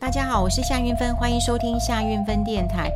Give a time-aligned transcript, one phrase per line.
[0.00, 2.90] 大家好，我是夏运芬，欢迎收听夏运芬电台。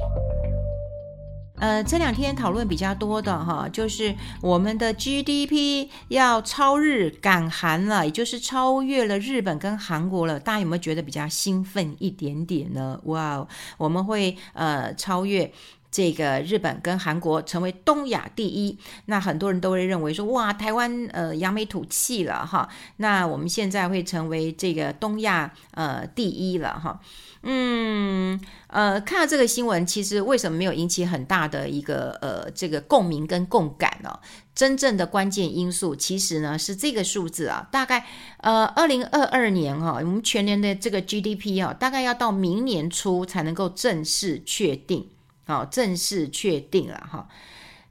[1.57, 10.41] 呃，这两天讨论比较多的哈，就是我们的 GDP 要超日赶韩了，也就是超越了日本跟韩国了。
[10.41, 12.99] 大家有没有觉得比较兴奋一点点呢？
[13.05, 13.47] 哇，
[13.77, 15.53] 我们会呃超越。
[15.95, 26.99] 这个日本跟韩国成为东亚第一，那很多人都会认为说，哇，台湾呃扬眉吐气了哈，那我们现在会成为这个东亚呃第一了哈，
[27.45, 34.19] 嗯呃，看到这个新闻，其实为什么没有引起很大的一个呃这个共鸣跟共感呢？
[34.53, 38.05] 真正的关键因素其实呢是这个数字啊，大概
[38.39, 45.14] 呃二零二二年哈，我们全年的这个 GDP 啊，大概要到明年初才能够正式确定。
[45.47, 47.29] 好，正式确定了哈。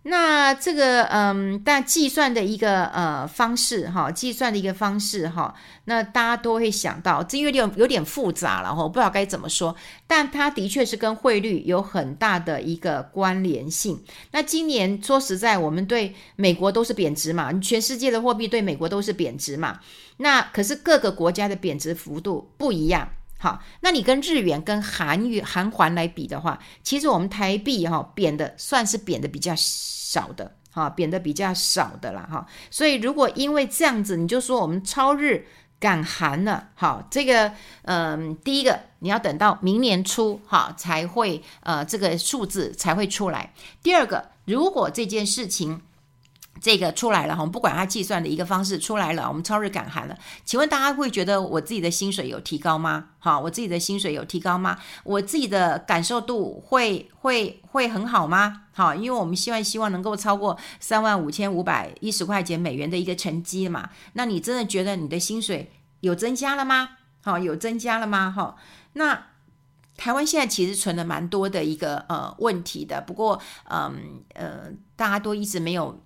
[0.06, 9.74] 那这个嗯，但计算的一个呃方式哈，计算的一个方式哈，那大家都会想到，这有点有点复杂了哈，不知道该怎么说。
[10.06, 14.04] 但它的确是跟汇率有很大的一个关联性。
[14.32, 19.80] 那今年说实在，我们对美国都是贬值嘛，全世界的货币对美国都是贬值嘛。
[20.18, 23.08] 那可是各个国家的贬值幅度不一样。
[23.44, 32.48] 好，那你跟日元跟韩元韩环来比的话，其实我们台币哈贬的算是贬的比较少的，哈贬的比较少的了哈。
[32.72, 35.46] 所以如果因为这样子，你就说我们超日
[35.78, 43.52] 赶韩了，好，这个嗯、第一个你要等到明年初哈才会呃这个数字才会出来。
[43.82, 45.82] 第二个，如果这件事情。
[46.62, 50.18] 这个出来了哈，我们不管它计算的一个方式出来了，我们超日赶韩了。
[50.46, 53.10] 请问大家会觉得我自己的薪水有提高吗？
[53.20, 54.78] 哈，我自己的薪水有提高吗？
[55.04, 58.62] 我自己的感受度会会会很好吗？
[58.72, 63.90] 好，因为我们希望希望能够超过三万五千五百一十块钱美元的一个成绩嘛。
[64.14, 66.92] 那你真的觉得你的薪水有增加了吗？
[67.24, 68.32] 好，有增加了吗？
[68.32, 68.56] 哈，
[68.94, 69.26] 那
[69.98, 76.02] 台湾现在其实存了蛮多的一个呃问题的，不过嗯，呃大家都一直没有。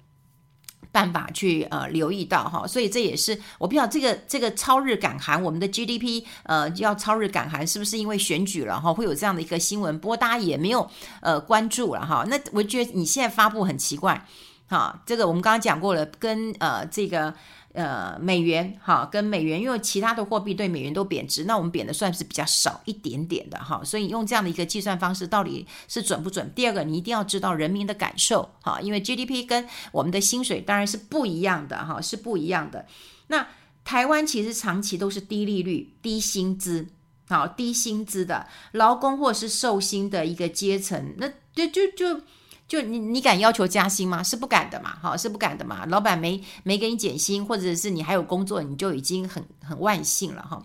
[0.91, 9.99] 办法去呃留意到哈，所以这也是我不知道这个这个超日赶韩，我们的 GDP 呃要超日赶韩，是不是因为选举了哈，会有这样的一个新闻？
[9.99, 10.89] 不过大家也没有
[11.21, 12.25] 呃关注了哈。
[12.27, 14.25] 那我觉得你现在发布很奇怪
[14.67, 17.33] 哈，这个我们刚刚讲过了，跟呃这个。
[17.77, 26.51] 呃，美元哈，跟美元，因为其他的货币对美元都贬值，那我们贬的算是比较少一点点的哈，所以用这样的一个计算方式到底是准不准？
[26.55, 32.87] 第二个，你一定要知道人民的感受哈，因为 GDP 跟我们的薪水当然是不一样的哈，是不一样的。
[33.27, 33.47] 那
[33.85, 36.87] 台湾其实长期都是低利率、低薪资，
[37.29, 42.21] 好，低薪资的劳工或是受薪的一个阶层，那就就就。
[42.67, 44.21] 就你你敢要求加薪吗？
[44.21, 45.85] 是不敢的嘛，哈，是不敢的嘛。
[45.87, 50.61] 老板没没给你减薪，或者是你还有工作，你就已经很很万幸了哈。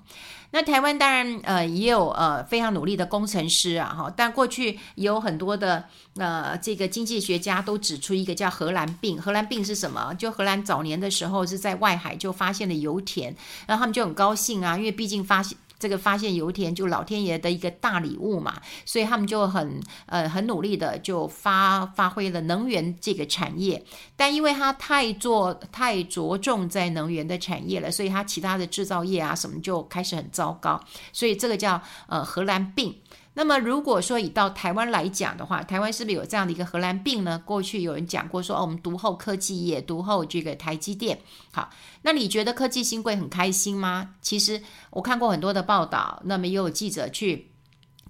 [0.51, 5.85] 那台湾当然呃也有呃非常努力的工程师啊哈，但过去也有很多的
[6.17, 9.21] 呃这个经济学家都指出一个叫荷兰病。
[9.23, 10.13] 荷兰病是什么？
[10.15, 13.35] 就荷兰早年的时候是在外海就发现了油田，
[13.67, 15.57] 然后他们就很高兴啊，因为毕竟发现。
[15.83, 23.85] 这个发现油田就老天爷的一个大礼物嘛，所以他们就很呃很努力的就发发挥了能源这个产业，
[24.15, 30.81] 但因为它太做太着重在能源的产业了，所以它其他的制造业啊什么就开始很糟糕，
[31.13, 32.95] 所以这个叫呃荷兰病。
[33.35, 37.43] 那么如果说以到台湾来讲的话，台湾是不是有这样的一个荷兰病呢？
[37.47, 41.19] 过去有人讲过说，哦，我们独后科技业，独后这个台积电。
[41.51, 41.71] 好，
[42.03, 44.17] 那你觉得科技新贵很开心吗？
[44.21, 47.51] 其实我看过很多的报道，那么也有记者去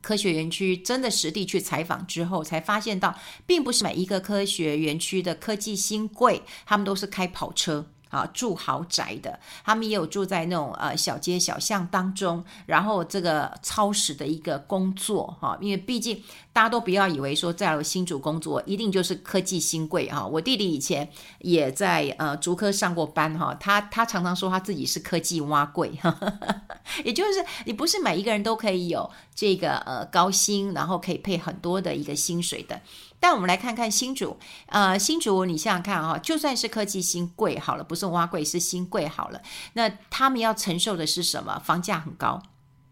[0.00, 3.16] 科学园区真的实地去采访之后，才发现到，
[3.46, 7.91] 并不是每一个科学园区的科技新贵，他们都是开跑车。
[8.12, 20.26] 啊，住豪宅的，他们也有住在那种呃小街小巷当中，然后这个超时的一个工作哈，因为毕竟大家都不要以为说在新竹工作一定就是科技新贵哈。
[20.26, 21.08] 我弟弟以前
[21.38, 26.14] 也在呃竹科上过班哈，他他常常说他自己是科技挖贵哈，
[27.04, 32.80] 也就是你不是每一个人都可以有这个呃高薪，然后可以配很多的一个薪水的。
[33.18, 39.40] 但我们来看看新竹，呃，新竹，你想想看哈，就算是科技新贵好了，不是挖贵，是新贵好了，
[39.74, 41.62] 那他们要承受的是什么？
[41.64, 42.42] 房价很高，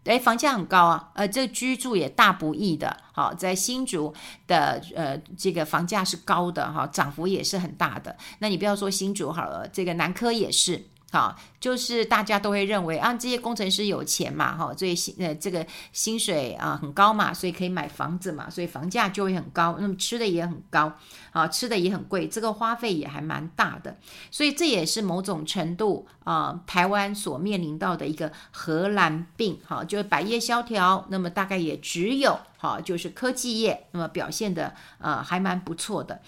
[0.05, 4.13] 哎，房价很高啊，呃，这居住也大不易的，好，在新竹
[4.47, 8.17] 的呃这个房价是高的哈，涨幅也是很大的。
[8.39, 10.87] 那你不要说新竹好了，这个南科也是。
[11.11, 20.93] 好，就是大家都会认为啊，这些工程师有钱嘛，哈，所以薪呃这个薪水啊很高嘛，所以可以买房子嘛，所以房价就会很高，那么吃的也很高，
[21.31, 23.97] 啊，吃的也很贵，这个花费也还蛮大的，
[24.31, 36.21] 所以这也是某种程度啊，台湾所面临到的一个荷兰病，哈，就是百业萧条，那么大概也只有哈，就是科技业，那么表现的呃还蛮不错的。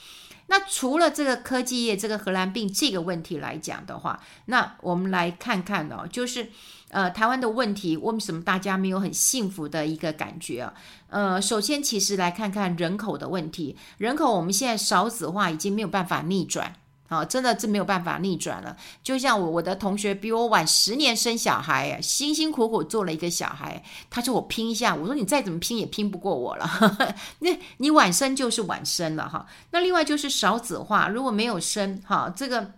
[0.53, 6.47] 那除了这个科技业这个荷兰病这个问题来讲的话，那我们来看看哦，就是
[6.89, 10.73] 呃台湾的问题，为什么大家没有很幸福的一个感觉啊？
[11.09, 16.75] 呃，首先其实来看看人口的问题，人口我们现在少子化已经没有办法逆转。
[17.13, 18.75] 啊，真的是没有办法逆转了。
[19.03, 26.69] 就像我我的同学比我晚十年生小孩，辛辛苦苦做了一个小孩，他说我拼一下，我说你再怎么拼也拼不过我了。
[27.39, 29.45] 那你晚生就是晚生了哈。
[29.71, 32.73] 那另外就是少子化，如果没有生哈，这个。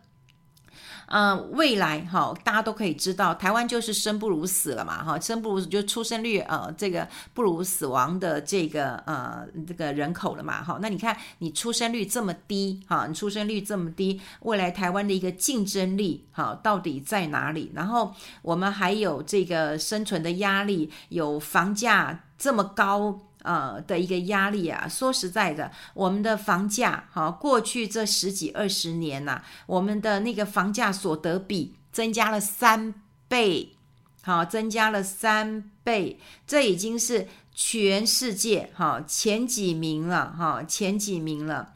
[1.08, 17.72] 嗯、未来哈，大家都可以知道，台湾就是生不如死了嘛，哈，生不如死就出生率呃，这个不如死亡的这个呃这个人口了嘛，哈，那你看你出生率这么低，哈，你出生率这么低，未来台湾的一个竞争力哈到底在哪里？
[17.74, 23.20] 然后我们还有这个生存的压力，有房价这么高。
[23.46, 32.94] 呃的一个压力啊，说实在的，我们的房价，哈，过去这十几二十年呐、我们的那个房价所得比增加了三
[33.28, 33.76] 倍，
[34.24, 41.74] 好，增加了三倍，这已经是全世界哈前几名了，哈，前几名了。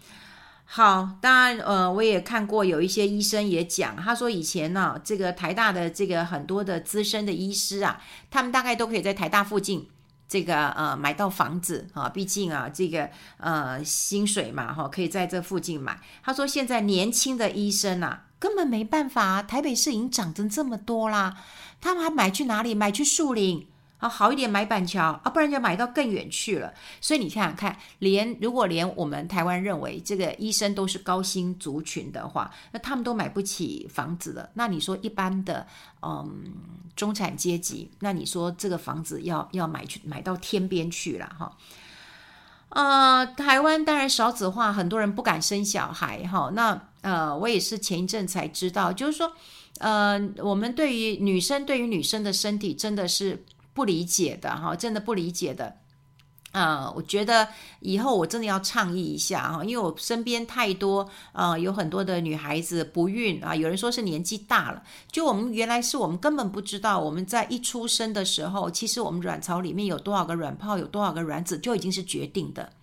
[0.72, 8.00] 好，当然，呃，我也看过有一些医生也讲，他说以前呢、这个台大的这个很多的资深的医师啊，
[8.30, 9.90] 他们大概都可以在台大附近。
[10.30, 16.00] 这个呃买到房子啊，毕竟啊这个呃薪水嘛哈，可以在这附近买。
[16.24, 21.36] 他说现在年轻的医生啊，根本没办法，台北市已经涨成这么多啦，
[21.82, 22.76] 他们还买去哪里？
[22.76, 23.68] 买去树林。
[24.00, 26.74] 啊，好一点买板桥啊，不然就买到更远去了。
[27.02, 34.50] 所以你想想看，连如果连我们台湾认为这个医生都是高薪族群的话，那他们都买不起房子了。
[34.54, 35.68] 那你说一般的
[36.02, 36.46] 嗯
[36.96, 41.58] 中产阶级，那你说这个房子要要买去买到天边去了哈？
[42.70, 46.50] 呃，台湾当然少子化，很多人不敢生小孩哈。
[46.54, 49.34] 那呃，我也是前一阵才知道，就是说
[49.80, 53.44] 呃，我们对于女生对于女生的身体真的是。
[53.80, 55.78] 不理解的哈，真的不理解的，
[56.52, 57.48] 啊、我觉得
[57.80, 72.74] 以后我真的要倡议一下哈，因为我身边太多啊、呃，有很多的女孩子不孕啊，有人说是年纪大了，就我们原来是我们根本不知道，我们在一出生的时候，其实我们卵巢里面有多少个卵泡，有多少个卵子就已经是决定的。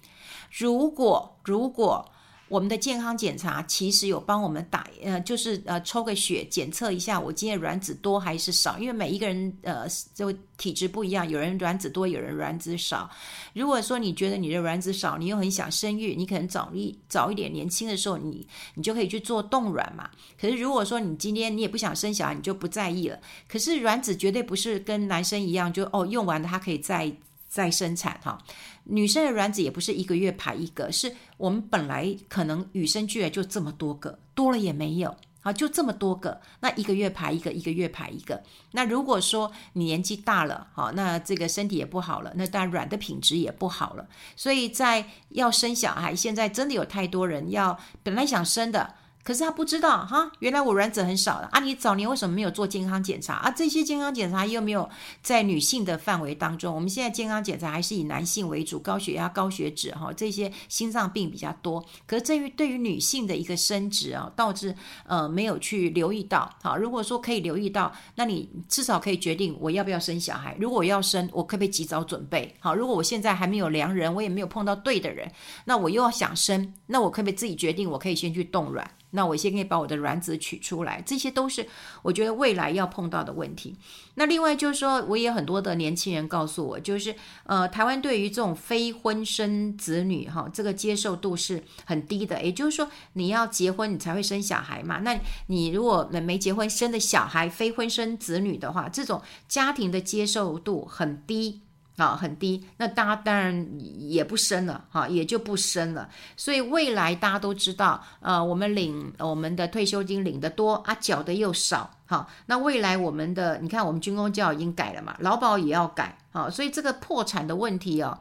[0.50, 2.10] 如果如果
[2.48, 8.78] 我们的健康检查其实有帮我们打，呃，就是呃抽个血检测一下，我今天卵子多还是少？
[8.78, 9.84] 因为每一个人呃
[10.14, 13.10] 就体质不一样，有人卵子多，有人卵子少。
[13.52, 20.08] 如果说你觉得你的卵子少，你又很想生育，你可能早一早一点年轻的时候你，你就可以去做冻卵嘛。
[20.40, 23.18] 可是如果说你今天你也不想生小孩，你就不在意了。
[23.48, 27.12] 可是卵子绝对不是跟男生一样，就哦用完了它可以再
[27.56, 28.36] 再生产哈。
[28.84, 38.42] 女生的卵子也不是一个月排一个，是我们本来可能与生俱来就这么多个，多了也没有啊，就这么多个，那一个月排一个，一个月排一个。
[38.72, 44.06] 那如果说你年纪大了，好，那这个身体也不好了，那当然卵的品质也不好了。
[44.36, 48.94] 所以在要生小孩，现在真的有太多人要本来想生的。
[49.26, 51.58] 可是他不知道哈，原来我卵子很少的啊！
[51.58, 53.50] 你早年为什么没有做健康检查啊？
[53.50, 54.88] 这些健康检查又没有
[55.20, 56.72] 在女性的范围当中。
[56.72, 61.84] 我们现在健康检查还是以男性为主，高血压、高血脂哈，这些心脏病比较多。
[62.06, 64.72] 可是对于对于女性的一个生殖啊，导致
[65.08, 66.48] 呃没有去留意到。
[66.62, 70.56] 好，如果说可以留意到，那你至少可以决定我要不要生小孩。
[70.60, 72.54] 如果我要生，我可不可以及早准备？
[72.60, 75.28] 好，如果我现在还没有良人，我也没有碰到对的人，
[75.64, 77.90] 那我又要想生，那我可不可以自己决定？
[77.90, 78.88] 我可以先去冻卵。
[79.10, 81.66] 那我先可以把我的卵子取出来，这些都是
[82.02, 83.76] 我觉得未来要碰到的问题。
[84.16, 92.42] 那另外就是说，我也很多的年轻人告诉我，就是呃，台湾对于这种非婚生子女哈，这个接受度是很低的。
[92.42, 94.98] 也就是说，你要结婚你才会生小孩嘛。
[94.98, 101.62] 那你如果没结婚生的小孩非婚生子女的话，这种家庭的接受度很低。
[101.96, 103.66] 啊，很低，那大家当然
[103.98, 106.08] 也不生了，哈，也就不生了。
[106.36, 112.28] 所以未来大家都知道，呃，我们领我们的退休金领得多啊，缴的又少，哈。
[112.44, 118.18] 那未来我们的，你看我们军工教已经改了嘛，劳保也要改，啊，所以这个破产的问题哦，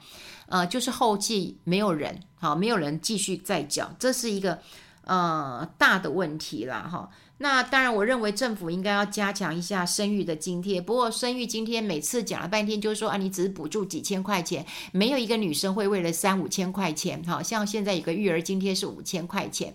[0.47, 4.57] 呃，就是后继没有人，好，没有人继续再缴，这是一个
[5.05, 7.09] 呃大的问题了，哈。
[7.37, 10.79] 那当然，我认为政府应该要加强一下生育的津贴。
[10.79, 19.73] 不过，生育津贴每次讲了半天，就是说啊，你只是补助几千块钱，没有一个女生会为了三五千块钱，好像现在有个育儿津贴是五千块钱，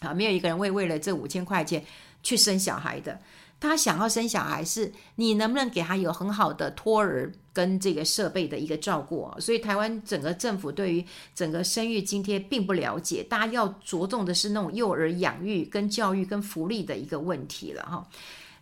[0.00, 1.84] 啊，没有一个人会为了这五千块钱
[2.24, 3.20] 去生小孩的。
[3.60, 9.30] 他想要生小孩，是你能不能给他有很好的托儿跟这个设备的一个照顾？
[9.40, 11.04] 所以台湾整个政府对于
[11.34, 18.06] 整个生育津贴并不了解，大家要着重的是那种幼儿养育跟教育跟福利的一个问题了哈。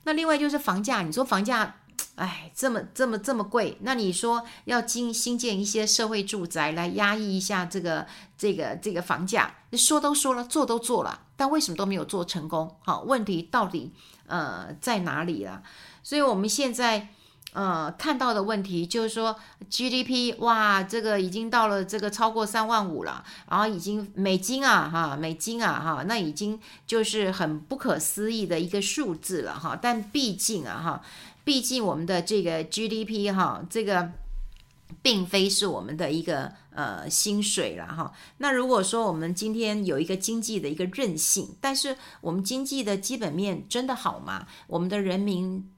[0.04, 1.76] 那另外就是房价，你说房价，
[2.16, 12.74] 哎，这么这么这么贵，那你说要新新建一些社会住宅来压抑一下这个这个这个房价，说都说了，做都做了，但为什么都没有做成功？
[12.84, 13.92] 好，问题到底？
[14.26, 15.62] 呃，在哪里了？
[16.02, 17.08] 所以我们现在
[17.58, 19.34] 呃看到的问题就是说
[19.68, 29.76] ，GDP 哇，这个已经到了这个超过三万五了，然后已经美金啊哈，美金啊哈，那已经就是很不可思议的一个数字了哈。
[29.80, 31.02] 但毕竟啊哈，
[31.42, 34.12] 毕竟我们的这个 GDP 哈，这个。
[35.02, 38.10] 并非是我们的一个呃薪水了哈。
[38.38, 44.46] 那如果说我们今天有一个经济的一个韧性，但是我们经济的基本面真的好吗？
[44.66, 45.70] 我们的人民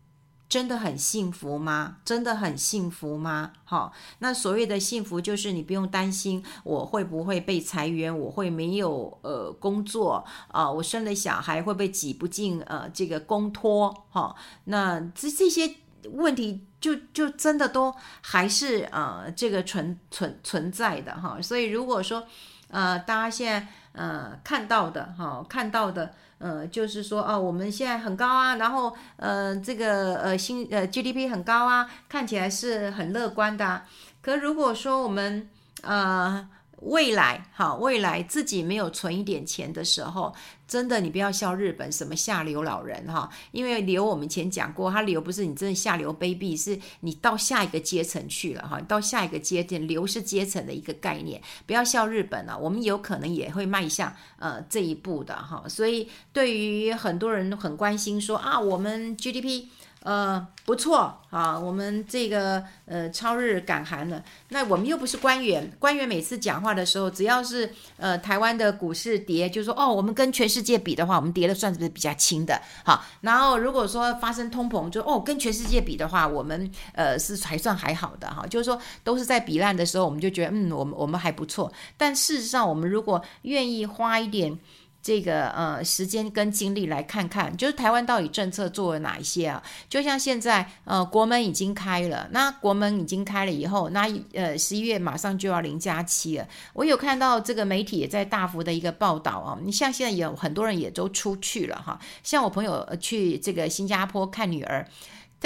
[0.51, 1.97] 真的很幸福吗？
[2.05, 3.53] 真的很幸福吗？
[3.65, 14.05] 好，那所谓的幸福就是你不用担心我会不会被裁员，我会没有呃工作啊、我生了小孩会不会挤不进呃这个公托？
[14.11, 15.77] 哈，那这这些。
[16.15, 22.27] 问题就就真的都还是呃这个存存存在的哈，所以如果说
[22.71, 33.85] 呃大家现在呃看到的哈看到的呃就是说哦我们现在很高啊，然后呃这个呃新呃 GDP 很高啊，看起来是很乐观的啊，
[34.23, 35.49] 可如果说我们
[35.83, 36.49] 呃。
[36.81, 40.35] 未来，哈，未来自己没有存一点钱的时候，
[40.67, 59.67] 真的你不要笑日本什么下流老人哈，因为流我们以前讲过，他流不是你真的下流卑鄙，是你到下一个阶层去了哈，到下一个阶层，流是阶层的一个概念，不要笑日本了，我们有可能也会迈向呃这一步的哈，所以对于很多人很关心说啊，我们 GDP。
[60.03, 64.25] 呃，不错啊，我们这个呃超日赶韩了。
[64.49, 72.59] 那我们又不是官员，官员每次讲话的时候，只要是呃台湾的股市跌，就说哦，我们跟全世界比的话，我们跌的算是不是比较轻的？
[72.83, 78.47] 好，然后如果说发生通膨，就哦跟全世界比的话，我们呃是还算还好的哈。
[78.47, 81.71] 就是说都是在比烂的时候，我们就觉得嗯，我们我们还不错。
[81.99, 84.59] 但事实上，我们如果愿意花一点。
[85.03, 89.63] 这个呃时间跟精力来看看，就是台湾到底政策做了哪一些啊？
[89.89, 96.47] 就像现在呃国门已经开了，那国门已经开了以后，那呃十一月马上就要零加七了。
[96.75, 104.87] 我有看到这个媒体也在大幅的一个报道啊，你像现在有很多人也都出去了哈，像我朋友去这个新加坡看女儿，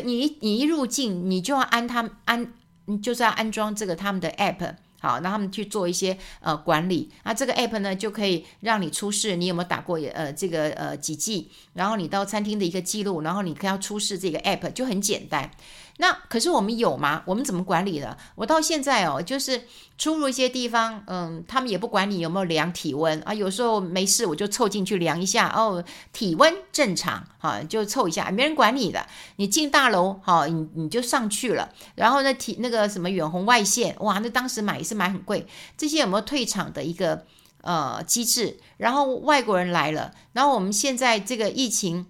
[0.02, 2.52] 你你一入境你就要安他们安，
[3.00, 4.74] 就是要安装这个他们的 app。
[5.04, 15.50] 好，让他们去做一些呃管理，那这个 app 呢就可以让你出示你有没有打过呃这个呃几剂，然后你到餐厅的一个记录，然后你可要出示这个 app 就很简单。
[15.98, 17.22] 那可是我们有吗？
[17.24, 18.16] 我们怎么管理的？
[18.34, 19.62] 我到现在哦，就是
[19.96, 23.32] 出入一些地方，嗯，他们也不管你有没有量体温啊。
[23.32, 29.06] 有时候没事，我就凑进去量一下，哦，体温正常，哈，就凑一下，没人管你的。
[29.36, 31.72] 你进大楼，好，你你就上去了。
[31.94, 35.46] 然后呢，体那个什么远红外线，哇，那当时买也是买很贵。
[35.76, 37.24] 这些有没有退场的一个
[37.60, 38.58] 呃机制？
[38.78, 42.06] 然后外国人来了，然后我们现在这个疫情。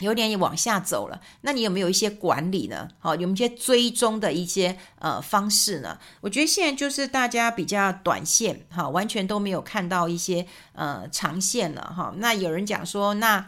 [0.00, 2.88] 有点往下走了，那你有没有一些管理呢？
[2.98, 5.96] 好，有没有一些追踪的一些呃方式呢？
[6.20, 12.12] 我觉得现在就是大家比较短线，哈，完全都没有看到一些呃长线了，哈。
[12.16, 13.46] 那有人讲说，那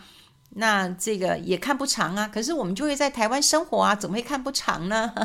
[0.51, 5.13] 那这个也看不长啊，可是我们就会在台湾生活啊，怎么会看不长呢？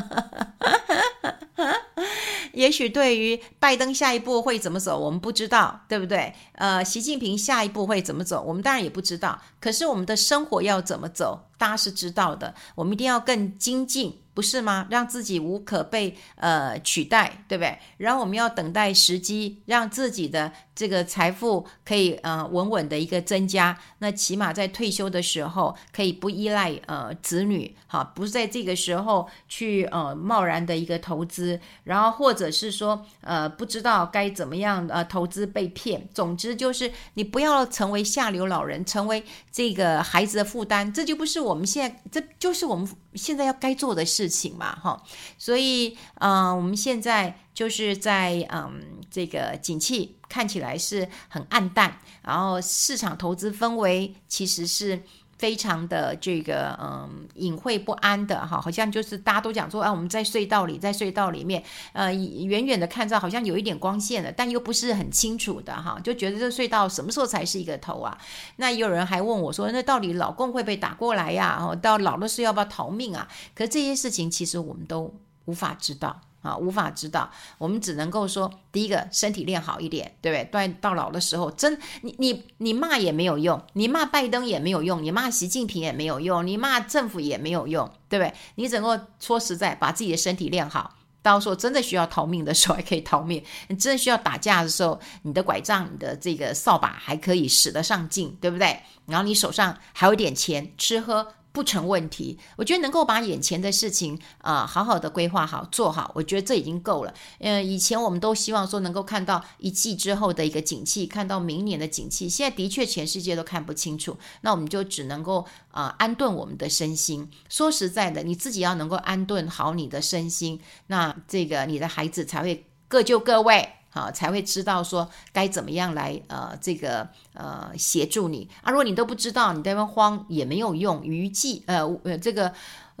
[2.52, 6.34] 也许对于拜登下一步会怎么走，我们不知道，对不对？
[6.56, 9.40] 呃，习近平下一步会怎么走，我们当然也不知道。
[9.58, 12.52] 可是我们的生活要怎么走，大家是知道的。
[12.74, 14.18] 我们一定要更精进。
[14.34, 14.86] 不是吗？
[14.88, 17.78] 让自己无可被呃取代，对不对？
[17.98, 23.78] 然后我们要等待时机，让自己的这个财富可以呃稳稳的一个增加。
[23.98, 36.08] 那起码在退休的时候可以不依赖呃子女，好，不是在这个时候去呃贸然的一个投资，然后或者是说呃不知道该怎么样呃投资被骗。
[36.14, 44.32] 总之就是你不要成为下流老人，成为这个孩子的负担，这就不是我我们现在，这就是我们现在要该做的事。
[44.32, 45.04] 情嘛，哈，
[45.36, 48.80] 所以，嗯、我们现在就是在，嗯，
[49.10, 55.02] 这个景气看起来是很暗淡，然后市场投资氛围其实是
[55.42, 61.60] 非常的这个嗯隐晦不安的哈，好像就是大家都讲说啊，我们在隧道里，在隧道里面，
[61.92, 68.16] 呃，远远的看到好像有一点光线了，但又不是很清楚的哈，就觉得这隧道什么时候才是一个头啊？
[68.54, 71.58] 那也有人还问我说，那到底老公会不会打过来呀？
[71.60, 73.26] 哦，到老的时候要不要逃命啊？
[73.52, 75.12] 可是这些事情其实我们都
[75.46, 76.20] 无法知道。
[76.42, 80.68] 啊，无法知道，我们只能够说，第一个身体练好一点，对不对？
[80.68, 88.34] 到到老的时候，真你你你骂也没有用，你骂拜登也没有用，你骂习近平也没有用，你骂政府也没有用，对不对？
[88.56, 98.80] 你整个说实在，把自己的身体练好，到时候真的需要逃命的时候还可以逃命，你真的需要打架的时候，你的拐杖、你的这个扫把还可以使得上劲，对不对？
[99.06, 101.34] 然后你手上还有点钱，吃喝。
[101.52, 107.12] 不成问题，我觉得能够把眼前的事情啊、好好的规划好做好，我觉得这已经够了。
[107.40, 117.30] 嗯、以前我们都希望说能够看到一季之后的一个景气，看到明年的景气，现在的确全世界都看不清楚，那我们就只能够啊、安顿我们的身心。
[117.48, 123.68] 说实在的，你自己要能够安顿好你的身心，那这个你的孩子才会各就各位。
[123.94, 128.70] 好，才会知道说该怎么样来呃，这个呃协助你啊。
[128.70, 132.54] 如果你都不知道，你在那边慌也没有用，于计呃呃这个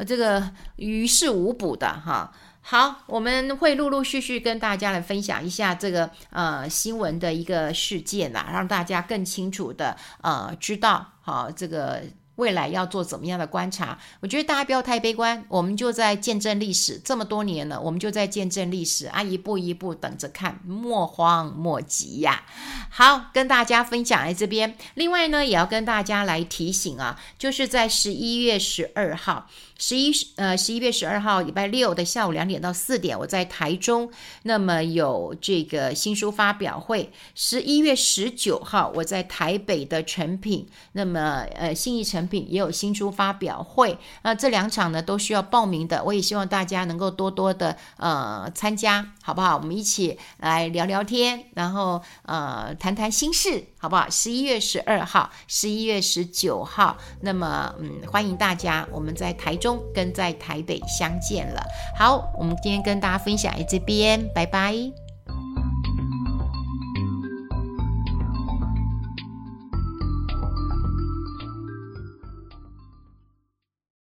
[0.06, 2.30] 这个于事无补的哈。
[2.60, 12.02] 好，我们会陆陆续续跟大家来分享一下这个呃新闻的一个事件啦，让大家更清楚的呃知道好这个。
[12.36, 13.98] 未来要做怎么样的观察？
[14.20, 22.44] 我觉得大家不要太悲观，我们就在见证历史这么多年了，我们就在见证历史啊，一步一步等着看，莫慌莫急呀。
[22.90, 24.76] 好，跟大家分享在这边。
[24.94, 29.48] 另外呢，也要跟大家来提醒啊，就是在十一月十二号。
[29.84, 34.08] 十一呃十一月十二号礼拜六的下午两点到四点，我在台中，
[34.44, 37.10] 那么有这个新书发表会。
[37.34, 43.98] 十一月十九号我在台北的诚品，那么呃信义诚品也有新书发表会。
[44.22, 49.56] 那这两场呢都需要报名的，我也希望大家能够多多的呃参加，好不好？
[49.56, 54.08] 我们一起来聊聊天，然后呃谈谈心事，好不好？
[54.08, 59.82] 十一月十二号，十一月十九号，那么嗯欢迎大家，我们在台中。
[59.92, 61.60] 跟在台北相见了。
[61.98, 65.01] 好，我们今天跟大家分享在这边，拜拜。